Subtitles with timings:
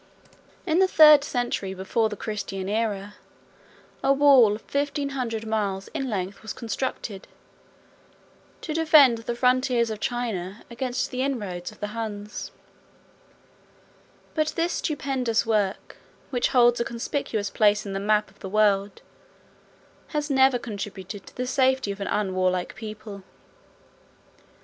[0.65, 3.13] In the third century 3211 before the Christian æra,
[4.03, 7.27] a wall of fifteen hundred miles in length was constructed,
[8.61, 12.49] to defend the frontiers of China against the inroads of the Huns;
[14.33, 15.97] 33 but this stupendous work,
[16.31, 19.03] which holds a conspicuous place in the map of the world,
[20.07, 23.21] has never contributed to the safety of an unwarlike people.